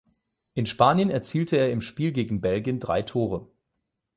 In 0.55 0.65
Spanien 0.65 1.11
erzielte 1.11 1.57
er 1.57 1.71
im 1.71 1.79
Spiel 1.79 2.11
gegen 2.11 2.41
Belgien 2.41 2.79
drei 2.79 3.03
Tore. 3.03 3.51